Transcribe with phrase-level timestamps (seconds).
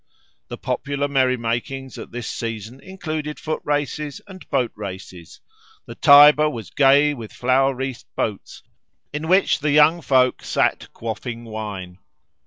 [0.47, 5.41] The popular merrymakings at this season included foot races and boat races;
[5.85, 8.63] the Tiber was gay with flower wreathed boats,
[9.13, 11.99] in which young folk sat quaffing wine.